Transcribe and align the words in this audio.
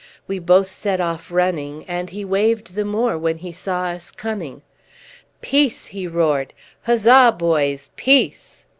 We 0.27 0.39
both 0.39 0.67
set 0.67 0.99
off 0.99 1.29
running, 1.29 1.85
and 1.87 2.09
he 2.09 2.25
waved 2.25 2.73
the 2.73 2.85
more 2.85 3.19
when 3.19 3.37
he 3.37 3.51
saw 3.51 3.83
us 3.85 4.09
coming. 4.09 4.63
"Peace!" 5.41 5.85
he 5.85 6.07
roared. 6.07 6.53
"Huzza, 6.87 7.35
boys! 7.37 7.91
Peace!" 7.95 8.63